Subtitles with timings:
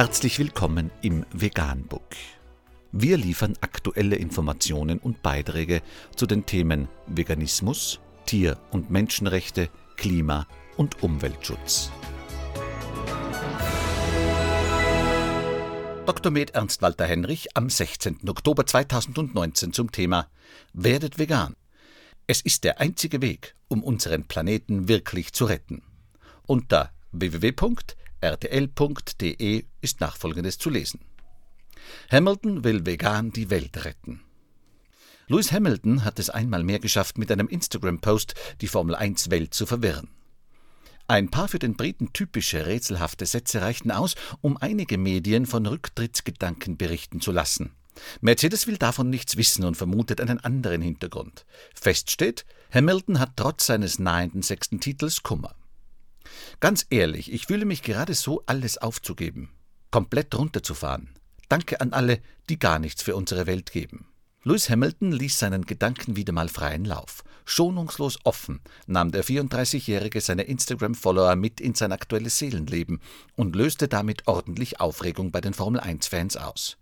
[0.00, 2.16] Herzlich willkommen im Veganbook.
[2.90, 5.82] Wir liefern aktuelle Informationen und Beiträge
[6.16, 9.68] zu den Themen Veganismus, Tier- und Menschenrechte,
[9.98, 10.46] Klima-
[10.78, 11.90] und Umweltschutz.
[16.06, 16.32] Dr.
[16.32, 18.26] Med Ernst Walter Henrich am 16.
[18.26, 20.28] Oktober 2019 zum Thema
[20.72, 21.56] Werdet vegan.
[22.26, 25.82] Es ist der einzige Weg, um unseren Planeten wirklich zu retten.
[26.46, 26.90] Unter
[28.20, 31.00] www.rtl.de ist nachfolgendes zu lesen.
[32.10, 34.20] Hamilton will vegan die Welt retten.
[35.28, 40.08] Lewis Hamilton hat es einmal mehr geschafft, mit einem Instagram-Post die Formel 1-Welt zu verwirren.
[41.06, 46.76] Ein paar für den Briten typische rätselhafte Sätze reichten aus, um einige Medien von Rücktrittsgedanken
[46.76, 47.72] berichten zu lassen.
[48.20, 51.46] Mercedes will davon nichts wissen und vermutet einen anderen Hintergrund.
[51.74, 55.54] Fest steht, Hamilton hat trotz seines nahenden sechsten Titels Kummer.
[56.60, 59.50] Ganz ehrlich, ich fühle mich gerade so, alles aufzugeben,
[59.90, 61.08] komplett runterzufahren.
[61.48, 64.06] Danke an alle, die gar nichts für unsere Welt geben.
[64.44, 67.24] Lewis Hamilton ließ seinen Gedanken wieder mal freien Lauf.
[67.50, 73.00] Schonungslos offen nahm der 34-Jährige seine Instagram-Follower mit in sein aktuelles Seelenleben
[73.34, 76.76] und löste damit ordentlich Aufregung bei den Formel-1-Fans aus.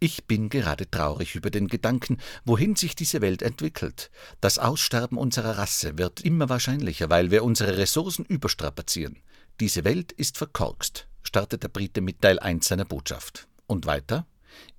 [0.00, 4.10] Ich bin gerade traurig über den Gedanken, wohin sich diese Welt entwickelt.
[4.42, 9.16] Das Aussterben unserer Rasse wird immer wahrscheinlicher, weil wir unsere Ressourcen überstrapazieren.
[9.60, 13.48] Diese Welt ist verkorkst, startet der Brite mit Teil 1 seiner Botschaft.
[13.66, 14.26] Und weiter?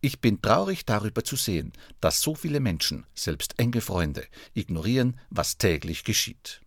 [0.01, 5.57] Ich bin traurig darüber zu sehen, dass so viele Menschen, selbst enge Freunde, ignorieren, was
[5.57, 6.61] täglich geschieht.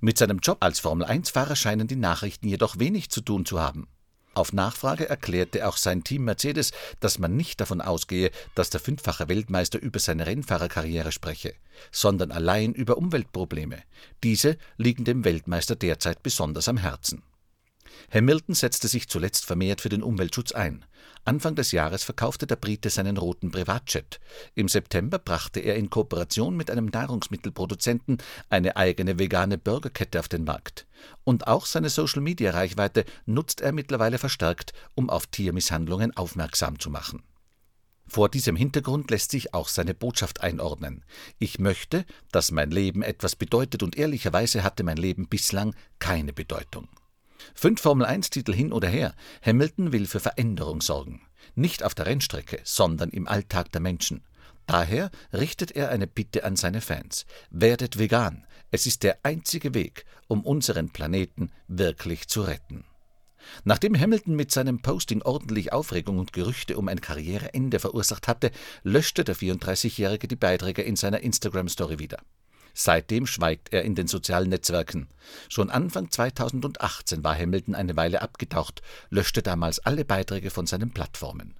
[0.00, 3.88] Mit seinem Job als Formel-1-Fahrer scheinen die Nachrichten jedoch wenig zu tun zu haben.
[4.34, 9.28] Auf Nachfrage erklärte auch sein Team Mercedes, dass man nicht davon ausgehe, dass der fünffache
[9.28, 11.54] Weltmeister über seine Rennfahrerkarriere spreche,
[11.90, 13.82] sondern allein über Umweltprobleme.
[14.22, 17.24] Diese liegen dem Weltmeister derzeit besonders am Herzen.
[18.12, 20.84] Hamilton setzte sich zuletzt vermehrt für den Umweltschutz ein.
[21.24, 24.18] Anfang des Jahres verkaufte der Brite seinen roten Privatjet.
[24.54, 28.18] Im September brachte er in Kooperation mit einem Nahrungsmittelproduzenten
[28.48, 30.86] eine eigene vegane Burgerkette auf den Markt.
[31.24, 37.22] Und auch seine Social-Media-Reichweite nutzt er mittlerweile verstärkt, um auf Tiermisshandlungen aufmerksam zu machen.
[38.06, 41.04] Vor diesem Hintergrund lässt sich auch seine Botschaft einordnen.
[41.38, 46.88] Ich möchte, dass mein Leben etwas bedeutet und ehrlicherweise hatte mein Leben bislang keine Bedeutung.
[47.54, 51.22] Fünf Formel-1-Titel hin oder her, Hamilton will für Veränderung sorgen.
[51.54, 54.22] Nicht auf der Rennstrecke, sondern im Alltag der Menschen.
[54.66, 57.24] Daher richtet er eine Bitte an seine Fans.
[57.50, 58.46] Werdet vegan.
[58.70, 62.84] Es ist der einzige Weg, um unseren Planeten wirklich zu retten.
[63.64, 68.50] Nachdem Hamilton mit seinem Posting ordentlich Aufregung und Gerüchte um ein Karriereende verursacht hatte,
[68.82, 72.18] löschte der 34-Jährige die Beiträge in seiner Instagram-Story wieder.
[72.80, 75.08] Seitdem schweigt er in den sozialen Netzwerken.
[75.48, 81.56] Schon Anfang 2018 war Hamilton eine Weile abgetaucht, löschte damals alle Beiträge von seinen Plattformen.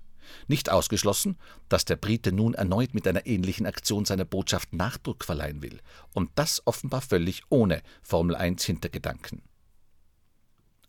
[0.47, 1.37] Nicht ausgeschlossen,
[1.69, 5.81] dass der Brite nun erneut mit einer ähnlichen Aktion seiner Botschaft Nachdruck verleihen will,
[6.15, 9.43] und das offenbar völlig ohne Formel 1 Hintergedanken.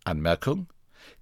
[0.03, 0.67] Anmerkung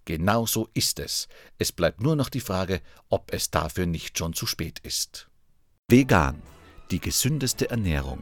[0.03, 1.29] Genau so ist es.
[1.57, 5.29] Es bleibt nur noch die Frage, ob es dafür nicht schon zu spät ist.
[5.87, 6.41] Vegan,
[6.91, 8.21] die gesündeste Ernährung